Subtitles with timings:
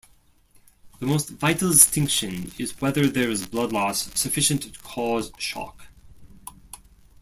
[0.99, 5.89] The most vital distinction is whether there is blood loss sufficient to cause shock.